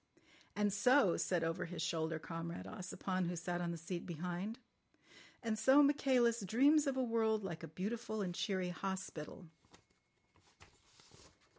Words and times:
"And 0.55 0.73
so," 0.73 1.15
said 1.15 1.43
over 1.43 1.65
his 1.65 1.79
shoulder 1.83 2.17
Comrade 2.17 2.65
Ossipon, 2.65 3.27
who 3.27 3.35
sat 3.35 3.61
on 3.61 3.69
the 3.69 3.77
seat 3.77 4.03
behind. 4.07 4.57
"And 5.43 5.59
so 5.59 5.83
Michaelis 5.83 6.39
dreams 6.39 6.87
of 6.87 6.97
a 6.97 7.03
world 7.03 7.43
like 7.43 7.61
a 7.61 7.67
beautiful 7.67 8.19
and 8.23 8.33
cheery 8.33 8.69
hospital." 8.69 9.45